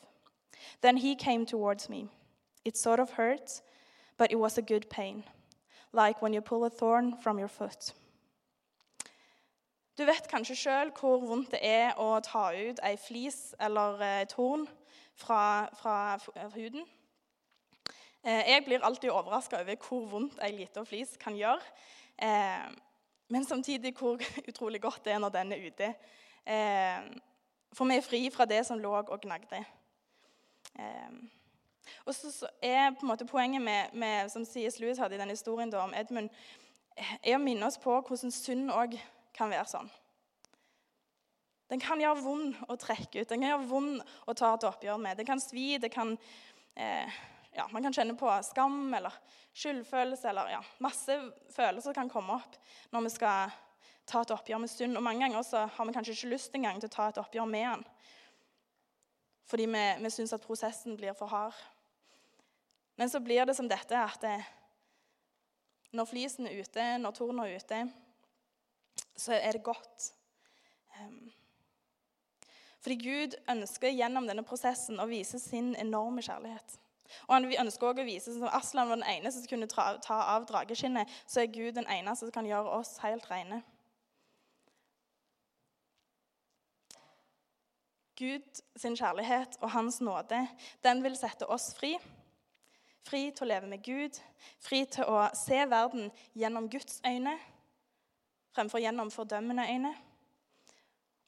[0.81, 2.07] Then he came towards me.
[2.65, 3.62] It sort of hurt,
[4.17, 5.23] but it was a good pain,
[5.93, 7.93] like when you pull a thorn from your foot.
[9.97, 14.34] Du vet kanskje sjøl hvor vondt det er å ta ut ei flis eller et
[14.34, 14.65] horn
[15.13, 16.17] fra, fra
[16.56, 16.88] huden.
[18.23, 21.62] Eh, jeg blir alltid overraska over hvor vondt ei lita flis kan gjøre.
[22.17, 22.65] Eh,
[23.29, 24.17] men samtidig hvor
[24.49, 25.93] utrolig godt det er når den er ute.
[26.41, 27.13] Eh,
[27.73, 29.62] for vi er fri fra det som lå og gnagde.
[32.06, 34.79] Og så, er på en måte poenget med, med som C.S.
[34.79, 36.29] Lewis hadde i den historien da, om Edmund,
[37.21, 38.97] er å minne oss på hvordan synd òg
[39.35, 39.91] kan være sånn.
[41.71, 44.99] Den kan gjøre vond å trekke ut, den kan gjøre vond å ta et oppgjør
[45.01, 45.17] med.
[45.17, 46.11] Det kan svi, det kan
[46.75, 47.21] eh,
[47.53, 49.15] ja, Man kan kjenne på skam eller
[49.57, 51.17] skyldfølelse eller ja, masse
[51.53, 52.57] følelser kan komme opp
[52.93, 53.53] når vi skal
[54.09, 54.97] ta et oppgjør med synd.
[54.97, 57.49] Og mange ganger så har vi kanskje ikke lyst engang til å ta et oppgjør
[57.49, 57.85] med den.
[59.49, 61.57] Fordi vi, vi syns at prosessen blir for hard.
[62.97, 64.37] Men så blir det som dette at det,
[65.93, 67.79] når flisen er ute, når tornet er ute,
[69.15, 70.13] så er det godt.
[72.84, 76.80] Fordi Gud ønsker gjennom denne prosessen å vise sin enorme kjærlighet.
[77.28, 80.47] Og Han ønsker også å vise som Aslan var den eneste som kunne ta av
[80.49, 83.62] drageskinnet, så er Gud den eneste som kan gjøre oss helt rene.
[88.19, 90.43] Gud sin kjærlighet og hans nåde,
[90.84, 91.95] den vil sette oss fri.
[93.04, 94.19] Fri til å leve med Gud,
[94.63, 97.36] fri til å se verden gjennom Guds øyne
[98.53, 99.93] fremfor gjennom fordømmende øyne.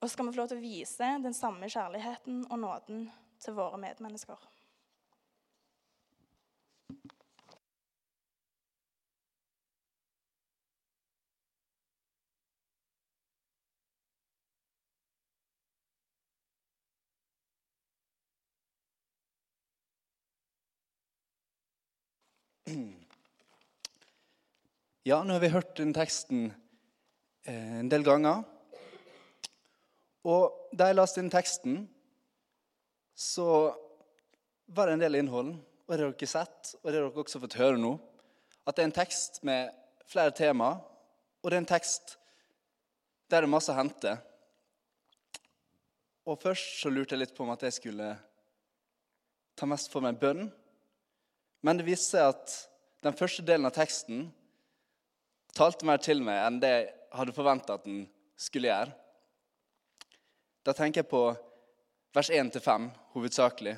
[0.02, 3.08] Og skal vi få lov til å vise den samme kjærligheten og nåden
[3.42, 4.38] til våre medmennesker.
[25.08, 26.48] Ja, nå har vi hørt den teksten
[27.46, 28.44] en del ganger.
[30.26, 31.78] Og da jeg leste inn teksten,
[33.16, 33.48] så
[34.66, 35.54] var det en del innhold.
[35.86, 37.96] Og det har dere sett, og det har dere også fått høre nå.
[38.66, 39.74] At det er en tekst med
[40.10, 40.76] flere tema,
[41.42, 42.18] og det er en tekst
[43.30, 44.12] der det er masse å hente.
[46.26, 48.12] Og først så lurte jeg litt på om at jeg skulle
[49.58, 50.48] ta mest for meg bønn.
[51.66, 52.56] Men det viste seg at
[53.06, 54.28] den første delen av teksten
[55.58, 56.76] talte mer til meg enn det
[57.18, 58.06] hadde forventa at den
[58.38, 58.94] skulle gjøre.
[60.66, 61.22] Da tenker jeg på
[62.16, 63.76] vers 1-5 hovedsakelig.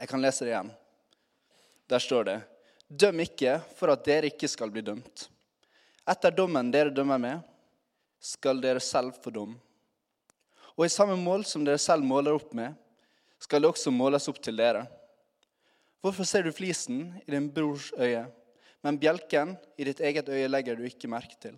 [0.00, 0.72] Jeg kan lese det igjen.
[1.86, 2.40] Der står det
[2.86, 5.26] Døm ikke for at dere ikke skal bli dømt.
[6.06, 7.40] Etter dommen dere dømmer med,
[8.22, 9.56] skal dere selv få dom.
[10.76, 12.76] Og i samme mål som dere selv måler opp med,
[13.42, 14.84] skal det også måles opp til dere.
[16.04, 18.22] Hvorfor ser du flisen i din brors øye,
[18.86, 21.56] men bjelken i ditt eget øye legger du ikke merke til?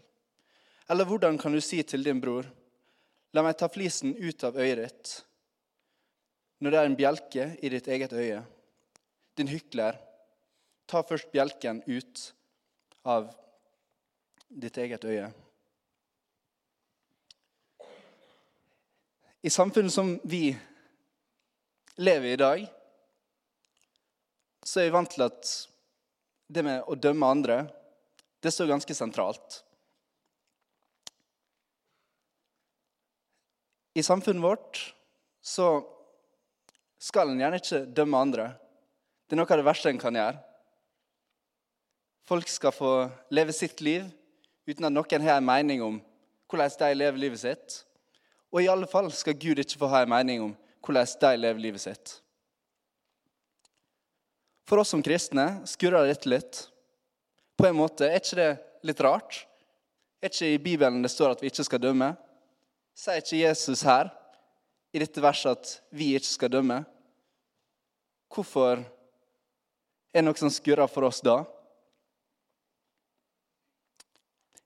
[0.89, 2.47] Eller hvordan kan du si til din bror,
[3.37, 5.11] la meg ta flisen ut av øyet ditt,
[6.65, 8.41] når det er en bjelke i ditt eget øye?
[9.37, 9.99] Din hykler,
[10.89, 12.25] ta først bjelken ut
[13.05, 13.29] av
[14.49, 15.29] ditt eget øye.
[19.45, 20.51] I samfunnet som vi
[22.01, 22.67] lever i i dag,
[24.65, 25.53] så er vi vant til at
[26.49, 27.63] det med å dømme andre,
[28.41, 29.63] det står ganske sentralt.
[33.99, 34.95] I samfunnet vårt
[35.43, 35.81] så
[37.03, 38.45] skal en gjerne ikke dømme andre.
[39.27, 40.39] Det er noe av det verste en kan gjøre.
[42.29, 42.93] Folk skal få
[43.35, 44.07] leve sitt liv
[44.69, 45.97] uten at noen har en mening om
[46.49, 47.81] hvordan de lever livet sitt.
[48.53, 51.65] Og i alle fall skal Gud ikke få ha en mening om hvordan de lever
[51.67, 52.15] livet sitt.
[54.69, 56.67] For oss som kristne skurrer dette litt.
[57.59, 58.51] På en måte, Er ikke det
[58.85, 59.43] litt rart?
[60.23, 62.13] Er ikke i Bibelen det står at vi ikke skal dømme?
[62.99, 64.11] Sier ikke Jesus her
[64.91, 66.81] i dette verset at vi ikke skal dømme?
[68.35, 68.83] Hvorfor
[70.13, 71.41] er noe som skurrer for oss da?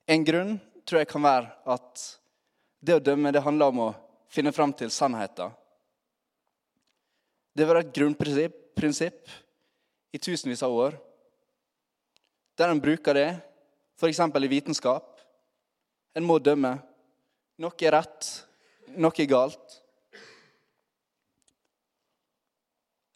[0.09, 0.57] En grunn
[0.89, 2.07] tror jeg kan være at
[2.83, 3.93] det å dømme det handler om å
[4.33, 5.53] finne fram til sannheten.
[7.53, 9.29] Det vært et grunnprinsipp prinsipp,
[10.13, 10.97] i tusenvis av år,
[12.59, 13.29] der en bruker det
[13.97, 14.21] f.eks.
[14.21, 15.21] i vitenskap.
[16.17, 16.75] En må dømme.
[17.63, 18.29] Noe er rett,
[18.99, 19.77] noe er galt.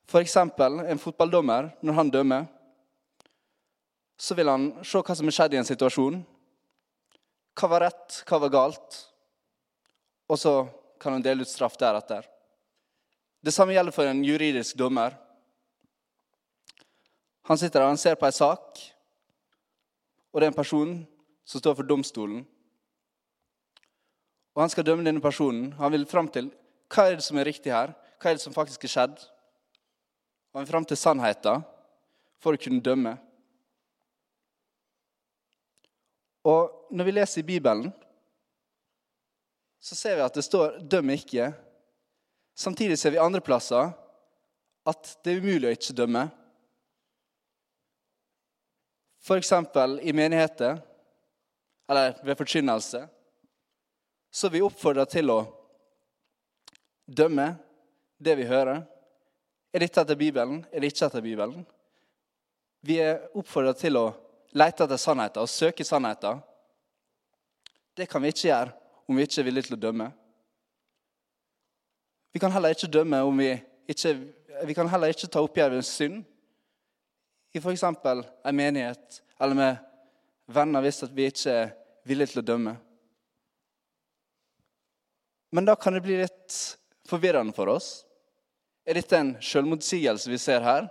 [0.07, 0.37] F.eks.
[0.39, 2.47] en fotballdommer, når han dømmer,
[4.17, 6.23] så vil han se hva som har skjedd i en situasjon.
[7.59, 9.03] Hva var rett, hva var galt?
[10.31, 10.55] Og så
[11.03, 12.25] kan han dele ut straff deretter.
[13.43, 15.19] Det samme gjelder for en juridisk dommer.
[17.51, 18.81] Han sitter der og ser på en sak,
[20.31, 21.01] og det er en person
[21.47, 22.45] som står for domstolen.
[24.57, 25.75] Og Han skal dømme denne personen.
[25.77, 26.49] Han vil fram til
[26.89, 27.93] hva er det som er riktig her.
[28.17, 29.17] Hva er det som faktisk er skjedd?
[30.55, 31.65] Han vil fram til sannheten
[32.41, 33.19] for å kunne dømme.
[36.47, 37.89] Og Når vi leser i Bibelen,
[39.83, 41.53] så ser vi at det står 'døm ikke'.
[42.55, 43.91] Samtidig ser vi andre plasser
[44.87, 46.31] at det er umulig å ikke dømme.
[49.19, 49.53] F.eks.
[50.03, 50.79] i menigheter
[51.89, 53.09] eller ved forkynnelse
[54.37, 55.39] så er vi oppfordra til å
[57.09, 57.55] dømme
[58.21, 58.83] det vi hører.
[59.73, 60.59] Er dette etter Bibelen?
[60.69, 61.63] Er det ikke etter Bibelen?
[62.85, 64.11] Vi er oppfordra til å
[64.53, 66.43] lete etter sannheten og søke sannheten.
[67.97, 68.77] Det kan vi ikke gjøre
[69.09, 70.13] om vi ikke er villige til å dømme.
[72.37, 73.55] Vi kan heller ikke dømme om vi
[73.89, 74.19] ikke
[74.67, 76.23] Vi kan heller ikke ta oppgjør ved synd
[77.53, 77.83] i f.eks.
[77.85, 79.77] en menighet eller med
[80.49, 81.73] venner hvis vi ikke er
[82.09, 82.73] villige til å dømme.
[85.57, 86.55] Men da kan det bli litt
[87.09, 88.05] forvirrende for oss.
[88.85, 90.91] Er dette en selvmotsigelse vi ser her?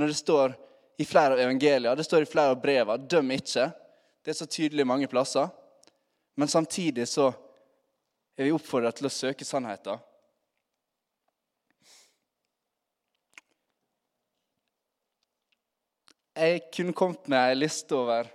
[0.00, 0.54] Når det står
[0.96, 3.66] i flere av evangelier, det står i flere av brevene 'døm ikke'.
[4.24, 5.50] Det er så tydelig mange plasser.
[6.40, 7.26] Men samtidig så
[8.38, 10.00] er vi oppfordret til å søke sannheten.
[16.32, 18.32] Jeg kunne kommet med ei liste over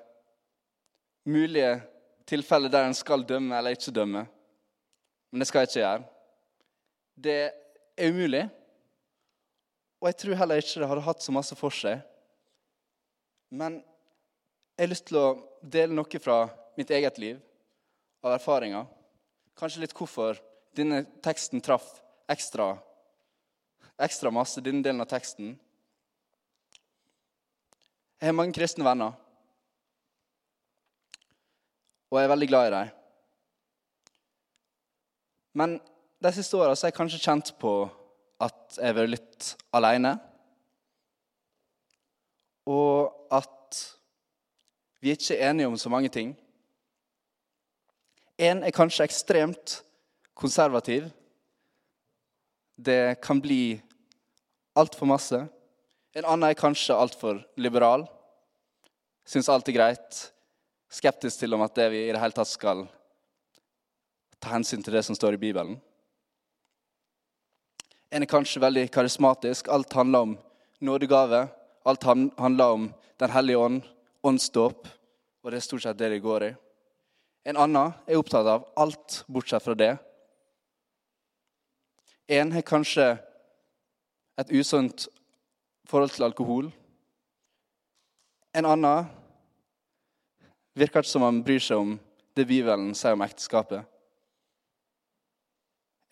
[1.25, 1.81] mulige
[2.29, 4.27] tilfeller der en skal dømme eller ikke dømme.
[5.33, 6.03] Men det skal jeg ikke gjøre.
[7.25, 7.37] Det
[7.97, 8.43] er umulig.
[9.97, 12.03] Og jeg tror heller ikke det hadde hatt så masse for seg.
[13.49, 13.79] Men
[14.77, 15.25] jeg har lyst til å
[15.65, 16.37] dele noe fra
[16.77, 17.41] mitt eget liv,
[18.21, 18.85] av erfaringer.
[19.57, 20.37] Kanskje litt hvorfor
[20.77, 21.89] denne teksten traff
[22.29, 22.71] ekstra,
[23.97, 25.55] ekstra masse, denne delen av teksten.
[28.21, 29.17] Jeg har mange kristne venner,
[32.13, 32.99] og jeg er veldig glad i dem.
[35.53, 35.77] Men
[36.23, 37.73] de siste åra har jeg kanskje kjent på
[38.41, 40.15] at jeg har vært litt aleine.
[42.69, 43.81] Og at
[45.03, 46.31] vi ikke er enige om så mange ting.
[48.39, 49.81] En er kanskje ekstremt
[50.33, 51.09] konservativ.
[52.75, 53.77] Det kan bli
[54.79, 55.43] altfor masse.
[56.15, 58.07] En annen er kanskje altfor liberal.
[59.27, 60.23] Syns alt er greit.
[60.93, 62.87] Skeptisk til om at det vi i det hele tatt skal
[64.43, 65.77] ta hensyn til det som står i Bibelen.
[68.13, 69.69] En er kanskje veldig karismatisk.
[69.71, 70.33] Alt handler om
[70.83, 71.47] nådegave.
[71.85, 73.83] Alt handler om Den hellige ånd,
[74.25, 74.87] åndsdåp,
[75.43, 76.49] og det er stort sett det det går i.
[77.45, 79.91] En annen er opptatt av alt bortsett fra det.
[82.27, 83.05] En har kanskje
[84.41, 85.07] et usunt
[85.87, 86.71] forhold til alkohol.
[88.57, 89.07] En annen
[90.75, 91.95] virker ikke som han bryr seg om
[92.35, 93.85] det Bibelen sier om ekteskapet.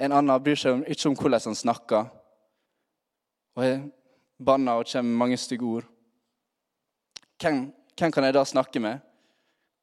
[0.01, 2.07] En annen bryr seg ikke om hvordan han snakker,
[3.53, 3.83] og er
[4.41, 5.87] banna og kommer med mange stygge ord.
[7.41, 9.01] Hvem, hvem, kan jeg da snakke med?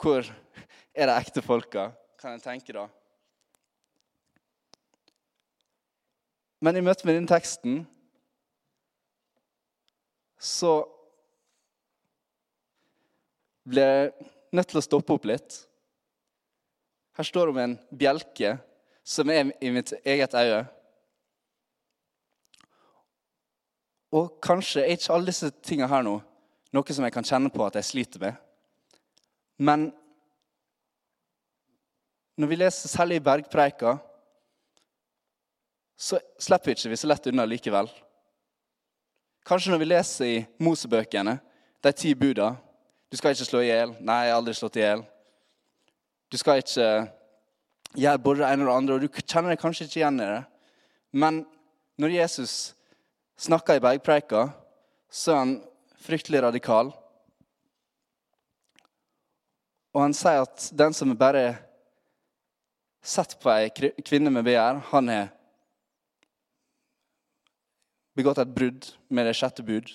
[0.02, 0.26] Hvor
[0.94, 2.88] er de ekte folka, kan jeg tenke da?
[6.60, 7.84] Men i møte med denne teksten
[10.42, 10.80] så
[13.68, 15.60] ble jeg nødt til å stoppe opp litt.
[17.18, 18.56] Her står det om en bjelke
[19.08, 20.64] som er i mitt eget øye.
[24.12, 26.18] Og kanskje er ikke alle disse tingene her nå
[26.76, 28.36] noe som jeg kan kjenne på at jeg sliter med.
[29.56, 29.88] Men
[32.38, 33.96] når vi leser selv i Bergpreika,
[35.98, 37.88] så slipper vi ikke vi så lett unna likevel.
[39.48, 41.38] Kanskje når vi leser i Mosebøkene,
[41.82, 42.56] de ti buda
[43.08, 43.94] Du skal ikke slå i hjel.
[44.04, 45.00] Nei, jeg har aldri slått i hjel.
[46.28, 46.88] Du skal ikke
[47.96, 50.28] gjøre både det ene og det andre, og du kjenner deg kanskje ikke igjen i
[50.28, 50.42] det.
[51.12, 51.42] Men
[51.98, 52.54] når Jesus
[53.40, 54.48] snakker i bergpreika,
[55.10, 55.54] så er han
[56.04, 56.92] fryktelig radikal.
[59.94, 61.56] Og han sier at den som bare
[63.02, 65.30] sett på ei kvinne med begjær, han har
[68.18, 69.88] begått et brudd med det sjette bud.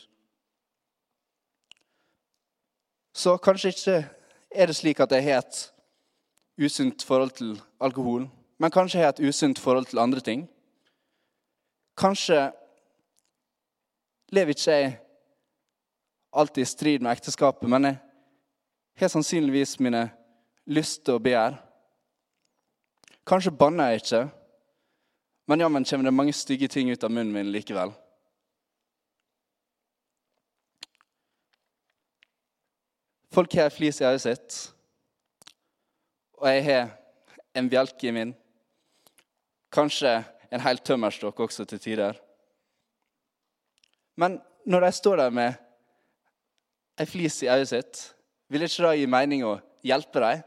[3.13, 3.97] Så kanskje ikke
[4.53, 5.59] er det slik at jeg har et
[6.57, 8.27] usunt forhold til alkohol,
[8.59, 10.45] men kanskje har et usunt forhold til andre ting.
[11.97, 12.51] Kanskje
[14.33, 14.99] lever ikke jeg
[16.33, 17.97] alltid i strid med ekteskapet, men jeg
[19.05, 20.07] har sannsynligvis mine
[20.65, 21.57] lyster og begjær.
[23.27, 24.23] Kanskje banner jeg ikke,
[25.47, 27.93] men jammen kommer det mange stygge ting ut av munnen min likevel.
[33.33, 34.72] Folk har flis i øyet sitt,
[36.43, 36.89] og jeg har
[37.55, 38.33] en bjelke i min.
[39.71, 40.17] Kanskje
[40.51, 42.19] en hel tømmerstokk også til tider.
[44.19, 45.55] Men når de står der med
[46.99, 48.01] ei flis i øyet sitt,
[48.51, 49.55] vil ikke det gi mening å
[49.87, 50.43] hjelpe dem?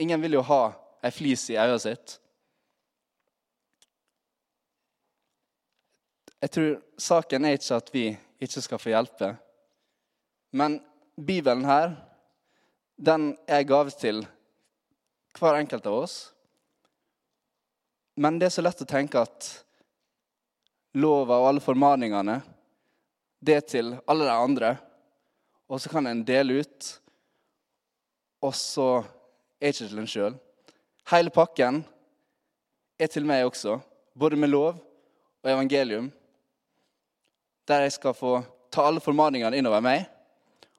[0.00, 0.62] Ingen vil jo ha
[1.04, 2.16] ei flis i øyet sitt.
[6.40, 8.06] Jeg tror saken er ikke at vi
[8.40, 9.34] ikke skal få hjelpe,
[10.56, 10.80] men
[11.20, 11.92] Bibelen her,
[12.96, 14.24] den er gave til
[15.38, 16.16] hver enkelt av oss.
[18.20, 19.50] Men det er så lett å tenke at
[20.98, 22.40] lova og alle formaningene,
[23.40, 24.74] det er til alle de andre.
[25.70, 26.90] Og så kan en dele ut,
[28.42, 28.88] og så
[29.60, 30.38] er ikke til en sjøl.
[31.12, 31.82] Hele pakken
[33.00, 33.78] er til meg også,
[34.18, 36.10] både med lov og evangelium.
[37.68, 38.40] Der jeg skal få
[38.70, 40.08] ta alle formaningene innover meg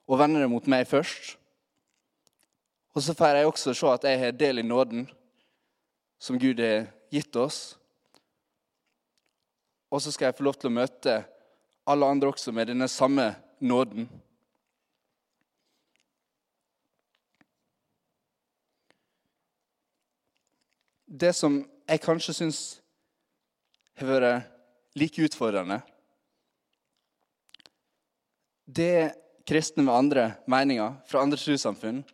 [0.08, 1.38] og vende det mot meg først.
[2.94, 5.06] Og så får jeg også se at jeg har del i nåden
[6.20, 7.78] som Gud har gitt oss.
[9.92, 11.22] Og så skal jeg få lov til å møte
[11.88, 14.10] alle andre også med denne samme nåden.
[21.12, 22.60] Det som jeg kanskje syns
[24.00, 24.48] har vært
[24.96, 25.82] like utfordrende,
[28.66, 29.12] det
[29.48, 32.06] kristne med andre meninger fra andre trossamfunn,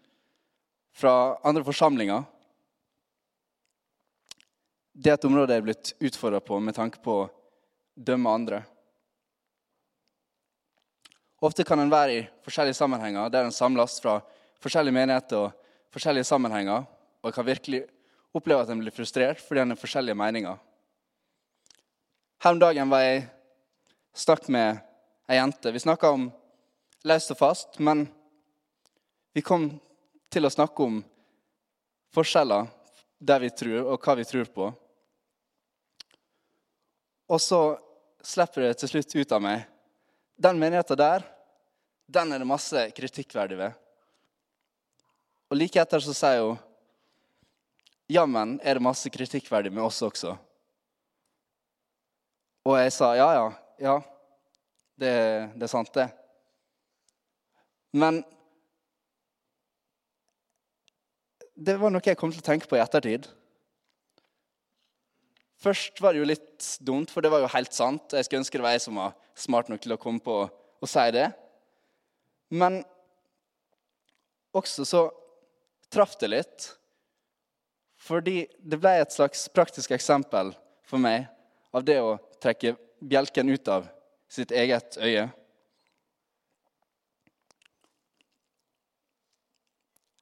[0.97, 2.23] fra andre forsamlinger.
[4.97, 7.27] Det er et område jeg er blitt utfordra på med tanke på å
[7.93, 8.63] dømme andre.
[11.45, 14.17] Ofte kan en være i forskjellige sammenhenger der en samles fra
[14.63, 16.88] forskjellige menigheter og forskjellige sammenhenger,
[17.21, 17.83] og kan virkelig
[18.33, 20.57] oppleve at en blir frustrert fordi en har forskjellige meninger.
[22.41, 23.25] Her om dagen var jeg
[24.17, 24.81] snakket med
[25.29, 25.71] ei jente.
[25.73, 26.29] Vi snakka om
[27.05, 28.07] løst og fast, men
[29.38, 29.69] vi kom
[30.31, 30.99] til å snakke om
[32.15, 32.67] forskjeller
[33.17, 34.69] der vi tror, og hva vi tror på.
[37.27, 37.61] Og så
[38.23, 39.65] slipper det til slutt ut av meg.
[40.37, 41.25] Den menigheten der,
[42.07, 43.75] den er det masse kritikkverdig ved.
[45.47, 46.63] Og like etter så sier hun
[48.07, 50.31] Jammen er det masse kritikkverdig med oss også.
[52.63, 53.49] Og jeg sa ja, ja,
[53.83, 53.95] ja.
[54.95, 55.11] Det,
[55.59, 56.05] det er sant, det.
[57.91, 58.21] Men
[61.57, 63.25] det var noe jeg kom til å tenke på i ettertid.
[65.58, 68.13] Først var det jo litt dumt, for det var jo helt sant.
[68.13, 70.89] Jeg skulle ønske det var jeg som var smart nok til å komme på å
[70.89, 71.31] si det.
[72.53, 72.83] Men
[74.55, 75.01] også så
[75.93, 76.67] traff det litt.
[77.97, 80.53] Fordi det ble et slags praktisk eksempel
[80.85, 81.25] for meg
[81.73, 83.89] av det å trekke bjelken ut av
[84.29, 85.25] sitt eget øye.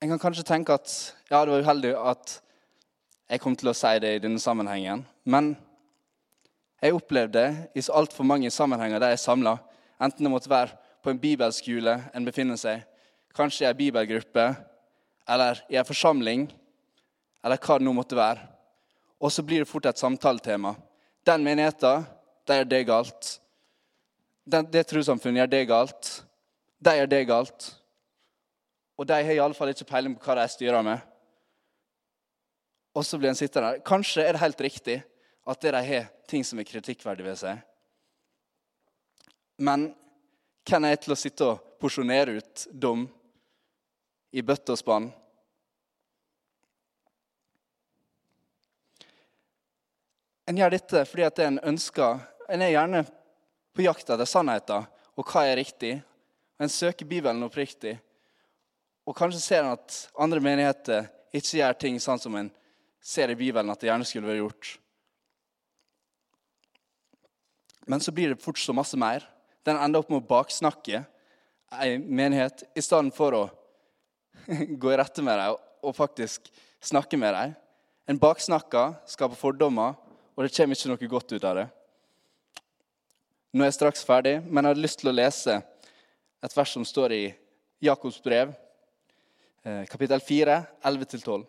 [0.05, 0.91] En kan kanskje tenke at
[1.31, 2.33] ja, det var uheldig at
[3.25, 4.99] jeg kom til å si det i denne sammenhengen.
[5.25, 5.55] Men
[6.77, 9.55] jeg opplevde i så altfor mange sammenhenger der jeg samla,
[9.97, 12.83] enten det måtte være på en bibelskole en befinner seg,
[13.33, 14.43] kanskje i en bibelgruppe
[15.25, 16.43] eller i en forsamling,
[17.41, 18.43] eller hva det nå måtte være.
[19.17, 20.75] Og så blir det fort et samtaletema.
[21.25, 22.05] Den menigheten,
[22.45, 23.39] der er det galt.
[24.45, 26.13] Den, det trossamfunnet gjør det galt.
[26.77, 27.71] De gjør det galt.
[28.95, 31.01] Og de har i alle fall ikke peiling på hva de styrer med.
[32.95, 33.83] Og så blir en sittende der.
[33.83, 35.01] Kanskje er det helt riktig
[35.45, 37.59] at det de har, ting som er kritikkverdig ved seg.
[39.61, 39.89] Men
[40.65, 43.05] hvem er jeg til å sitte og porsjonere ut dom
[44.35, 45.11] i bøtte og spann?
[50.45, 52.99] En gjør dette fordi at en ønsker En er gjerne
[53.73, 54.83] på jakt etter sannheten
[55.17, 55.95] og hva er riktig.
[56.61, 57.95] En søker Bibelen oppriktig.
[59.05, 62.49] Og kanskje ser en at andre menigheter ikke gjør ting sånn som en
[63.05, 64.71] ser i Bibelen at det gjerne skulle vært gjort.
[67.85, 69.27] Men så blir det fort så masse mer.
[69.65, 71.03] Den ender opp med å baksnakke
[71.75, 73.43] ei menighet i stedet for å
[74.81, 76.49] gå i rette med dem og faktisk
[76.81, 77.53] snakke med dem.
[78.09, 79.95] En baksnakker skaper fordommer,
[80.35, 81.65] og det kommer ikke noe godt ut av det.
[83.55, 85.61] Nå er jeg straks ferdig, men jeg hadde lyst til å lese
[86.43, 87.23] et vers som står i
[87.85, 88.51] Jakobs brev,
[89.65, 91.45] kapittel 4, 11-12.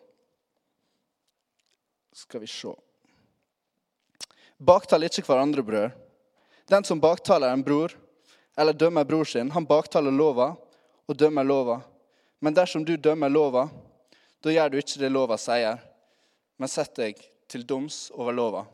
[2.16, 2.72] Skal vi se
[4.56, 5.90] Baktal ikke hverandre, brød.
[6.66, 7.92] Den som baktaler en bror
[8.56, 10.54] eller dømmer bror sin, han baktaler lova
[11.06, 11.80] og dømmer lova.
[12.40, 13.66] Men dersom du dømmer lova,
[14.40, 15.76] da gjør du ikke det lova sier,
[16.56, 17.20] men setter deg
[17.52, 18.64] til doms over lova.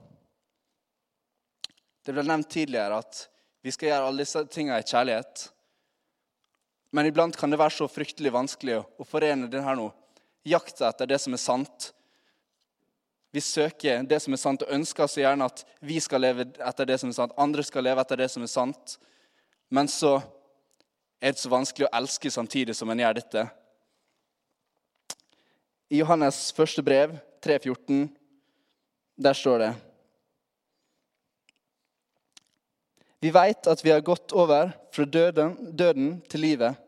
[2.02, 3.26] Det ble nevnt tidligere at
[3.62, 5.44] vi skal gjøre alle disse tingene i kjærlighet.
[6.92, 9.88] Men iblant kan det være så fryktelig vanskelig å forene denne nå,
[10.44, 11.92] jakta etter det som er sant.
[13.32, 16.88] Vi søker det som er sant, og ønsker så gjerne at vi skal leve etter
[16.88, 17.32] det som er sant.
[17.40, 18.98] Andre skal leve etter det som er sant.
[19.72, 20.18] Men så
[21.22, 23.46] er det så vanskelig å elske samtidig som en gjør dette.
[25.92, 27.14] I Johannes første brev,
[27.44, 28.04] 3.14,
[29.16, 29.72] der står det
[33.22, 36.78] Vi veit at vi har gått over fra døden, døden, til livet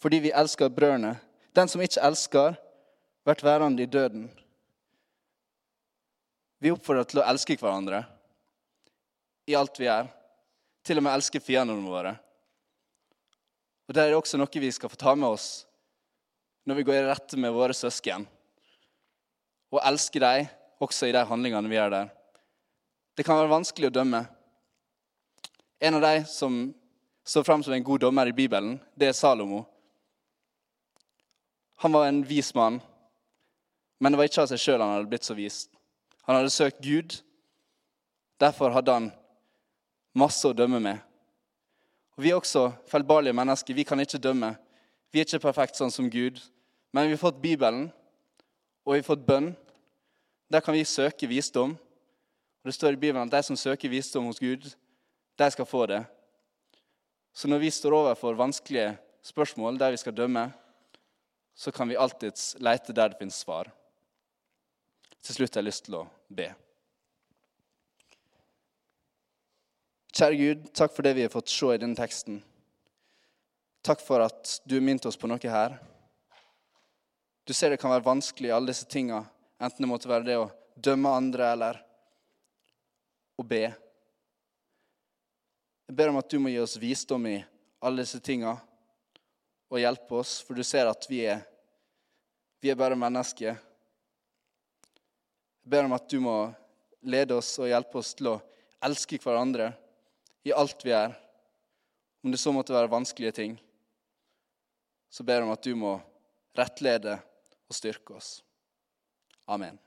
[0.00, 1.14] fordi vi elsker brødrene.
[1.56, 2.56] Den som ikke elsker,
[3.24, 4.26] blir værende i døden.
[6.60, 8.04] Vi oppfordrer til å elske hverandre
[9.48, 10.10] i alt vi gjør.
[10.86, 12.12] Til og med elske fiendene våre.
[13.88, 15.64] Og Det er også noe vi skal få ta med oss
[16.66, 18.24] når vi går i rette med våre søsken.
[19.70, 20.48] Og elske dem
[20.82, 22.08] også i de handlingene vi gjør der.
[23.16, 24.26] Det kan være vanskelig å dømme.
[25.80, 26.74] En av de som
[27.24, 29.64] står fram som en god dommer i Bibelen, det er Salomo.
[31.76, 32.80] Han var en vis mann,
[33.98, 35.66] men det var ikke av seg sjøl han hadde blitt så vis.
[36.24, 37.18] Han hadde søkt Gud.
[38.40, 39.10] Derfor hadde han
[40.16, 40.98] masse å dømme med.
[42.16, 43.74] Og Vi er også feilbarlige mennesker.
[43.74, 44.54] Vi kan ikke dømme.
[45.12, 46.40] Vi er ikke perfekt sånn som Gud.
[46.92, 47.90] Men vi har fått Bibelen,
[48.84, 49.52] og vi har fått bønn.
[50.52, 51.76] Der kan vi søke visdom.
[51.76, 54.64] Og Det står i Bibelen at de som søker visdom hos Gud,
[55.36, 56.02] de skal få det.
[57.36, 60.48] Så når vi står overfor vanskelige spørsmål der vi skal dømme,
[61.56, 63.68] så kan vi alltids lete der det finnes svar.
[65.22, 66.50] Til slutt har jeg lyst til å be.
[70.16, 72.38] Kjære Gud, takk for det vi har fått se i denne teksten.
[73.84, 75.76] Takk for at du minte oss på noe her.
[77.44, 79.20] Du ser det kan være vanskelig, alle disse tinga,
[79.60, 81.82] enten det måtte være det å dømme andre eller
[83.36, 83.68] å be.
[85.86, 87.36] Jeg ber om at du må gi oss visdom i
[87.86, 88.56] alle disse tinga
[89.70, 91.44] og hjelpe oss, for du ser at vi er,
[92.62, 93.54] vi er bare mennesker.
[95.62, 96.34] Jeg ber om at du må
[97.06, 98.40] lede oss og hjelpe oss til å
[98.86, 99.70] elske hverandre
[100.46, 101.14] i alt vi er.
[102.26, 103.54] Om det så måtte være vanskelige ting,
[105.10, 105.94] så ber jeg om at du må
[106.58, 107.14] rettlede
[107.70, 108.40] og styrke oss.
[109.46, 109.78] Amen.